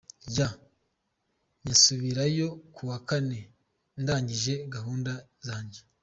[0.35, 0.37] Y:
[1.63, 3.39] Nzasubirayo kuwa Kane
[4.01, 5.13] ndangije gahunda
[5.47, 5.79] zanjye.